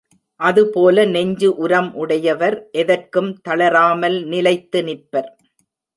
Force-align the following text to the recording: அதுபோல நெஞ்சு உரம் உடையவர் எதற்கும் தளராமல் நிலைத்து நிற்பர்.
அதுபோல 0.39 1.03
நெஞ்சு 1.05 1.49
உரம் 1.57 1.93
உடையவர் 1.93 2.57
எதற்கும் 2.71 3.31
தளராமல் 3.41 4.17
நிலைத்து 4.25 4.81
நிற்பர். 4.83 5.29